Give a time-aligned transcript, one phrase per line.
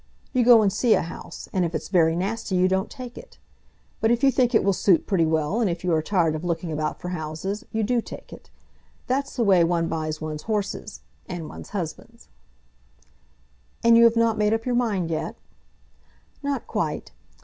[0.33, 3.37] You go and see a house, and if it's very nasty you don't take it.
[3.99, 6.43] But if you think it will suit pretty well, and if you are tired of
[6.43, 8.49] looking about for houses, you do take it.
[9.05, 12.29] That's the way one buys one's horses, and one's husbands."
[13.83, 15.35] "And you have not made up your mind yet?"
[16.41, 17.11] "Not quite.